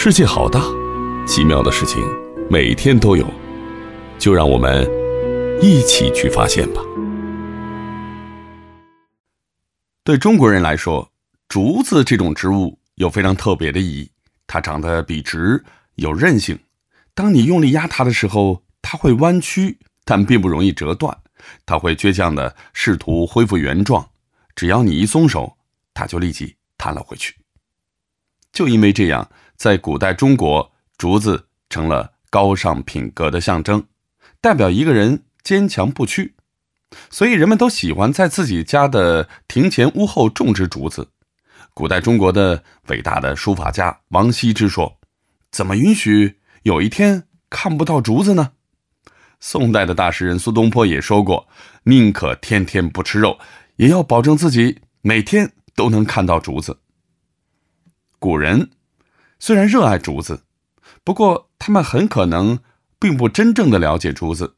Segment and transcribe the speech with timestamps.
[0.00, 0.62] 世界好大，
[1.26, 2.00] 奇妙的事情
[2.48, 3.28] 每天都有，
[4.16, 4.88] 就让我们
[5.60, 6.80] 一起去发现吧。
[10.04, 11.10] 对中国人来说，
[11.48, 14.08] 竹子这种植物有非常特别的意义。
[14.46, 15.64] 它长得笔直，
[15.96, 16.56] 有韧性。
[17.12, 21.18] 当你用力压它的时候，它会弯曲，但并不容易折断。
[21.66, 24.08] 它会倔强地试图恢复原状，
[24.54, 25.56] 只要你一松手，
[25.92, 27.34] 它就立即弹了回去。
[28.52, 29.28] 就因为这样，
[29.58, 33.84] 在古代中国，竹子成了高尚品格的象征，
[34.40, 36.36] 代表一个人坚强不屈。
[37.10, 41.08] 所以人们都喜欢在自己家的庭前屋后种植竹子。
[41.74, 45.00] 古代中国的伟大的书法家王羲之说
[45.50, 48.52] ：“怎么允许有一天看不到竹子呢？”
[49.40, 51.48] 宋代的大诗人苏东坡也说过
[51.82, 53.36] ：“宁可天天不吃肉，
[53.74, 56.78] 也要保证自己每天都能看到竹子。”
[58.20, 58.70] 古人
[59.38, 60.42] 虽然热爱竹子，
[61.04, 62.58] 不过他们很可能
[62.98, 64.56] 并不真正的了解竹子。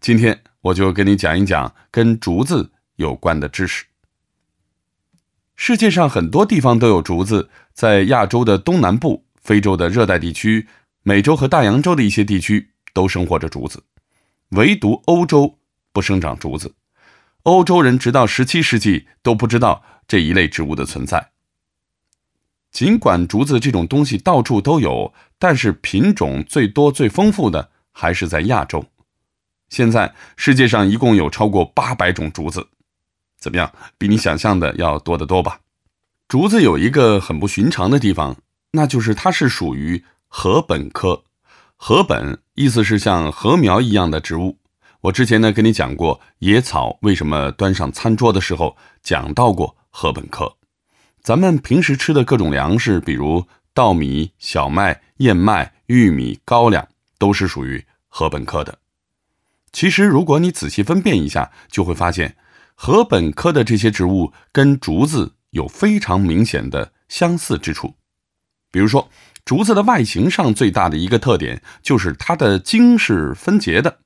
[0.00, 3.86] 今天我就跟你讲一讲跟竹子有关的知识。
[5.54, 10.68] 世界上很多地方都有竹子，在亚洲的东南部、非洲的热带地区、
[11.02, 13.84] 美洲和大洋洲的一些地区都生活着竹子。
[14.50, 15.58] 唯独欧洲
[15.92, 16.74] 不生长竹子，
[17.44, 21.30] 欧洲人直到十七世纪都不知道这一类植物的存在。
[22.76, 28.84] 尽管竹子这种东西到处都有，但是品种最多、最丰富的还是在亚洲。
[29.70, 32.68] 现在世界上一共有超过八百种竹子，
[33.38, 33.72] 怎么样？
[33.96, 35.60] 比你想象的要多得多吧？
[36.28, 38.36] 竹子有一个很不寻常的地方，
[38.72, 41.24] 那就是它是属于禾本科。
[41.78, 44.58] 禾本意思是像禾苗一样的植物。
[45.00, 50.55] 我之前呢跟你讲过，野草为什么端上餐桌的时候讲到过禾本科。
[51.26, 56.86] 咱们平时吃的各种粮食，比如稻米、小麦、燕麦、玉米、高粱，
[57.18, 58.78] 都是属于禾本科的。
[59.72, 62.36] 其实，如果你仔细分辨一下，就会发现
[62.76, 67.96] 禾本科的这些植物跟竹子有非常明显的相似之处，
[68.70, 69.10] 比如说。
[69.44, 73.98] 竹子的外形上最大的一个特点就是它的茎是分节的，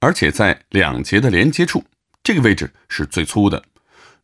[0.00, 1.82] 而且在两节的连接处，
[2.22, 3.62] 这个位置是最粗的。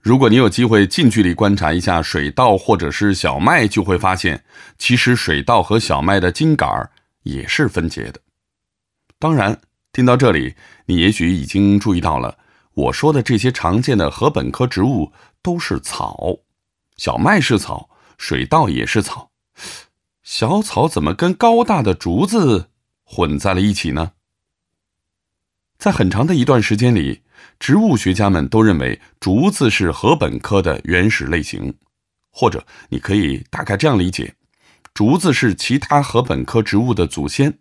[0.01, 4.45] 如果你有机会近距离观察一下水稻或者是小麦，就会发现，
[4.79, 6.91] 其实水稻和小麦的茎杆
[7.25, 8.21] 也是分节的。
[9.19, 9.61] 当然，
[9.93, 10.55] 听到这里，
[10.87, 12.39] 你也许已经注意到了，
[12.75, 16.39] 我说的这些常见的禾本科植物都是草，
[16.97, 19.33] 小麦是草，水稻也是草。
[20.23, 22.71] 小草怎么跟高大的竹子
[23.03, 24.13] 混在了一起呢？
[25.77, 27.23] 在很长的一段时间里，
[27.59, 31.75] 植物学家们都认为竹子是禾本科的原始类型，
[32.31, 34.35] 或者你可以大概这样理解：
[34.95, 37.59] 竹子是其他禾本科植物的祖先。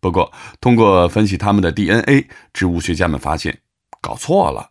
[0.00, 3.58] 不过，通过分析它们的 DNA，植物学家们发现
[4.00, 4.70] 搞错了，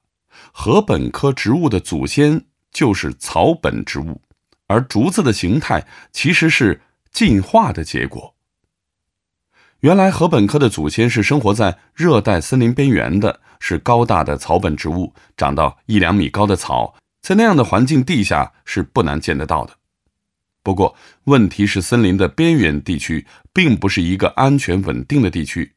[0.53, 4.21] 禾本科植物的祖先就是草本植物，
[4.67, 6.81] 而竹子的形态其实是。
[7.15, 8.34] 进化的结果。
[9.81, 19.73] 原来禾本科的祖先是生活在热带森林边缘的，是高大的草本植物，长到一两米高的草，在那样的环境地下是不难见得到的。
[20.63, 25.73] 不过，问题是森林的边缘地区并不是一个安全稳定的地区，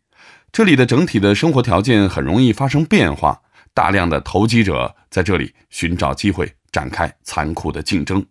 [0.50, 3.42] 这里的整体的生活条件很容易发生变化，
[3.74, 8.24] 大量的投机者在这里寻找机会，展开残酷的竞争。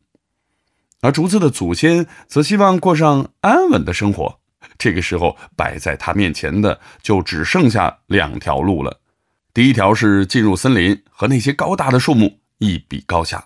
[1.01, 4.39] 而竹子的祖先则希望过上安稳的生活，
[4.77, 8.99] 这个时候摆在他面前的就只剩下两条路了：
[9.53, 13.39] 第一条是进入森林和那些高大的树木一比高下；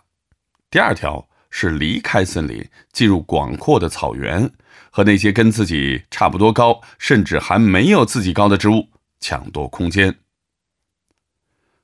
[0.69, 4.49] 第二条是离开森林，进入广阔的草原，
[4.89, 8.89] 和那些跟自己差不多高，甚至还没有自己高的植物
[9.19, 10.15] 抢夺空间。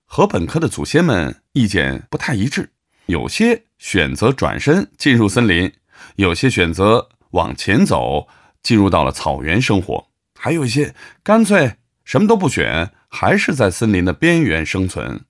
[0.05, 2.71] 和本科的祖先们意见不太一致。
[3.07, 5.71] 有些选择转身进入森林，
[6.15, 8.27] 有些选择往前走，
[8.67, 10.93] 进入到了草原生活，还有一些
[11.23, 15.23] 干脆什么都不选，还是在森林的边缘生存。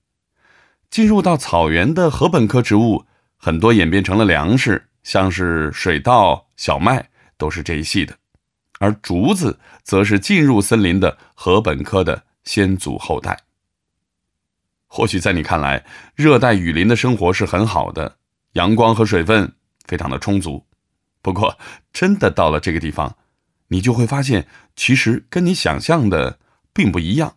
[0.90, 3.04] 进入到草原的禾本科植物
[3.36, 8.16] 很多演变成了粮食，像是水稻、小麦都是这一系的，
[8.80, 13.38] 而竹子则是进入森林的禾本科的先祖后代。
[14.88, 15.84] 或许在你看来，
[16.16, 18.16] 热带雨林的生活是很好的，
[18.54, 19.52] 阳光和水分
[19.86, 20.66] 非常的充足。
[21.22, 21.56] 不过，
[21.92, 23.14] 真的到了这个地方，
[23.68, 26.38] 你就会发现，其实跟你想象的
[26.72, 27.36] 并不一样。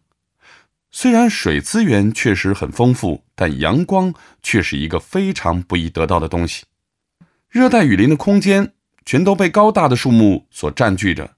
[0.92, 4.14] 虽然水资源确实很丰富，但阳光
[4.44, 6.66] 却是一个非常不易得到的东西。
[7.50, 8.74] 热带雨林的空间
[9.06, 11.36] 全都被高大的树木所占据着，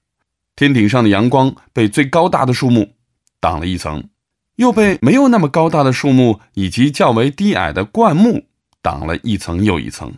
[0.56, 2.94] 天顶上的阳光被最高大的树木
[3.40, 4.08] 挡了一层，
[4.56, 8.46] 又被没有那么高大的树木以及较为低矮的灌木
[8.82, 10.14] 挡了一层又一层，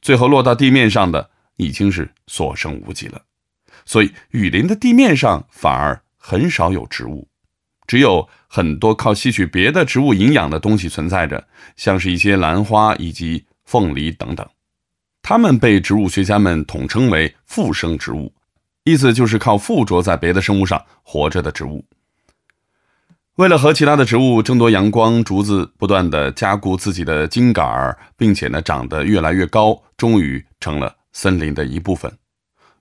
[0.00, 3.22] 最后落到地面上的已经是所剩无几了。
[3.88, 7.26] 所以，雨林的地面上反而很少有植物，
[7.86, 14.46] 只有很多靠吸取别的植物营养的东西存在着，像是一些兰花以及凤梨等等。
[15.22, 18.30] 它们被植物学家们统称为附生植物，
[18.84, 21.82] 意思就是靠附着在别的生物上活着的植物。
[23.36, 32.12] 为了和其他的植物争夺阳光，竹子不断的加固自己的茎杆，并且呢长得越来越高，终于成了森林的一部分。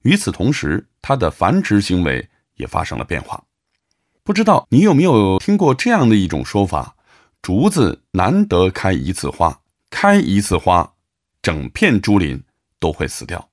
[0.08, 3.44] 与此同时，它的繁殖行为也发生了变化。
[4.24, 6.96] 不知道你有没有听过这样的一种说法：
[7.42, 9.60] 竹子难得开一次花，
[9.90, 10.94] 开一次花，
[11.42, 12.42] 整片竹林
[12.80, 13.50] 都会死掉。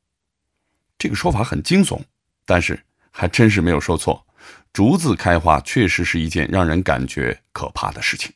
[0.96, 2.00] 这个说法很惊悚，
[2.46, 4.24] 但是还真是没有说错。
[4.72, 8.32] 竹子开花确实是一件让人感觉可怕的事情。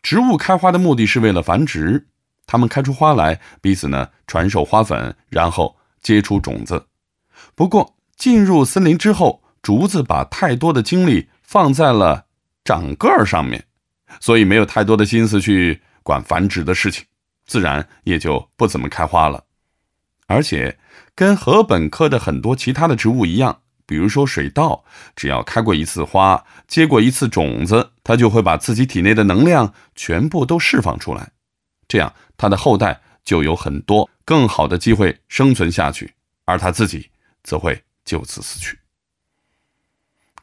[0.00, 2.06] 植物开花的目的是为了繁殖，
[2.46, 5.74] 它们开出花来，彼此呢传授花粉，然后。
[6.02, 6.84] 结出种子，
[7.54, 12.26] 不过进入森林之后，竹子把太多的精力放在了
[12.64, 13.64] 长个儿上面，
[14.20, 17.04] 所以没有太多的心思去管繁殖的事情，
[17.46, 19.44] 自然也就不怎么开花了。
[20.26, 20.78] 而且
[21.14, 24.84] 跟禾本科的很多其他的植物一样，比如说水稻，
[25.16, 31.30] 只要开过一次花，结过一次种子，它就会把自己体内的能量全部都释放出来，
[31.86, 33.00] 这样它的后代。
[33.28, 36.14] 就有很多更好的机会生存下去，
[36.46, 37.10] 而他自己
[37.42, 38.78] 则会就此死去。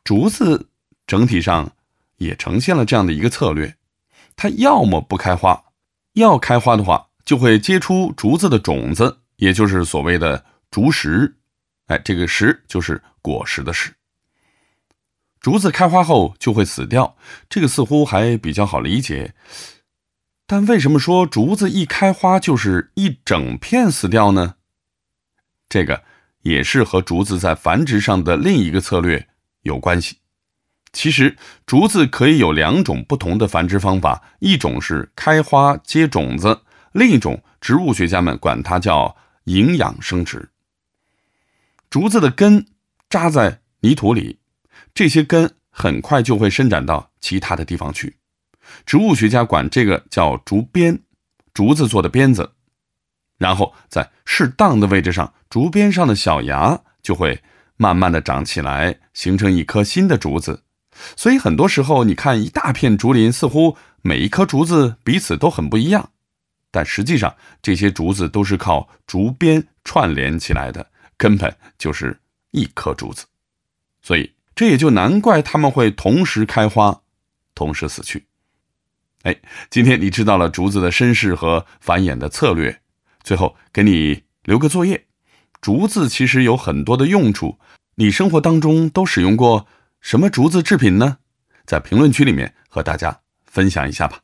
[0.03, 0.69] 竹子
[1.07, 1.71] 整体上
[2.17, 3.75] 也呈现了这样的一个策略：
[4.35, 5.59] 它要么不开花，
[6.13, 11.35] 要开花的话，就会结出竹子的种子，也就是所谓的竹实。
[11.87, 13.91] 哎，这个实就是果实的实。
[15.39, 17.17] 竹子开花后就会死掉，
[17.49, 19.33] 这个似乎还比较好理解。
[20.47, 24.55] 但为什么说竹子一开花就是一整片死掉呢？
[25.67, 26.03] 这个
[26.41, 29.27] 也是和竹子在繁殖上的另一个策略
[29.63, 30.17] 有关系。
[30.93, 36.61] 其实，竹子可以有两种不同的繁殖方法：一种是开花结种子，
[36.93, 40.49] 另一种植物学家们管它叫营养生殖。
[41.89, 42.67] 竹子的根
[43.09, 44.39] 扎在泥土里，
[44.93, 48.15] 这些根很快就会伸展到其他的地方去。
[48.85, 51.01] 植物学家管这个叫竹鞭，
[51.53, 52.51] 竹子做的鞭子，
[53.37, 57.41] 然后在适当的位置上，竹鞭上的小芽就会
[57.77, 60.63] 慢慢的长起来，形成一棵新的竹子。
[61.17, 66.11] 所以很多时候，你看一大片竹林，似乎每一棵竹子彼此都很不一样，
[66.71, 72.17] 但实际上这些竹子都是靠竹鞭串联起来的，根本就是
[72.51, 73.25] 一棵竹子。
[74.01, 77.01] 所以这也就难怪它们会同时开花，
[77.53, 78.25] 同时死去。
[79.25, 79.35] 哎，
[79.71, 82.79] 今天你知道了竹子的身世和繁衍的策略。
[83.23, 85.07] 最后给你留个作业：
[85.59, 87.57] 竹子其实有很多的用处，
[87.95, 89.65] 你生活当中都使用过
[89.99, 91.17] 什么竹子制品呢？
[91.65, 94.19] 在评论区里面和大家分享一下吧。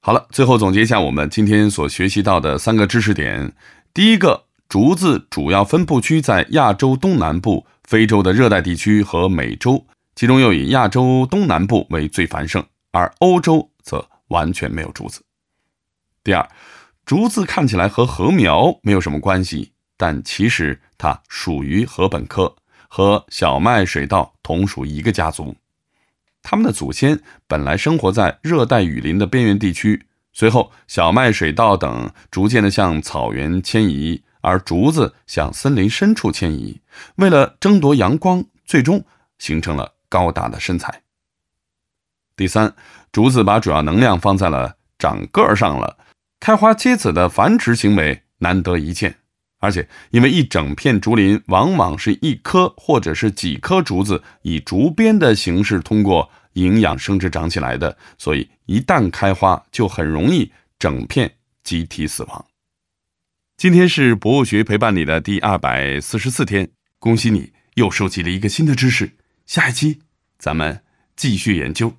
[0.00, 3.52] 好了，最后总结一下我们今天所学习到的三个知识点：
[3.92, 12.64] 第一个，竹子主要分布区在亚洲东南部、非洲的热带地区和美洲，其中又以亚洲东南部为最繁盛。
[12.94, 15.20] 而欧洲则完全没有竹子。
[16.22, 16.48] 第二，
[17.04, 22.54] 竹子看起来和禾苗没有什么关系，但其实它属于禾本科，
[22.86, 25.56] 和小麦、水稻同属一个家族。
[26.40, 36.80] 它们的祖先本来生活在热带雨林的边缘地区，随后小麦、水稻等逐渐的向草原迁移，而竹子向森林深处迁移，
[37.16, 39.04] 为了争夺阳光，最终
[39.38, 41.03] 形成了高大的身材。
[42.36, 42.74] 第三，
[43.12, 45.98] 竹子把主要能量放在了长个儿上了，
[46.40, 49.16] 开花结籽的繁殖行为难得一见，
[49.60, 62.44] 而且因为一整片竹林往往是一棵或者是几棵竹子以竹编的形式通过营养生殖长起来的，所以一旦开花就很容易整片集体死亡。
[63.56, 69.12] 今天是博物学陪伴你的第二百四十四天，恭喜你又收集了一个新的知识，
[69.46, 70.00] 下一期
[70.36, 70.82] 咱们
[71.14, 71.94] 继续研究。